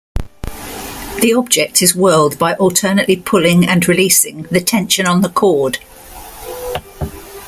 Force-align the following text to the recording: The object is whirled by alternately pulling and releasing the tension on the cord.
The 1.21 1.35
object 1.37 1.83
is 1.83 1.93
whirled 1.93 2.39
by 2.39 2.55
alternately 2.55 3.15
pulling 3.17 3.67
and 3.67 3.87
releasing 3.87 4.47
the 4.49 4.59
tension 4.59 5.05
on 5.05 5.21
the 5.21 5.29
cord. 5.29 5.77